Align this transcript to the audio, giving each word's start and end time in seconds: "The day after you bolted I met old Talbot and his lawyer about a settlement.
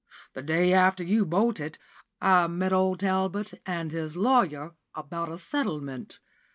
"The 0.33 0.41
day 0.41 0.73
after 0.73 1.03
you 1.03 1.27
bolted 1.27 1.77
I 2.19 2.47
met 2.47 2.73
old 2.73 3.01
Talbot 3.01 3.61
and 3.67 3.91
his 3.91 4.17
lawyer 4.17 4.73
about 4.95 5.29
a 5.31 5.37
settlement. 5.37 6.17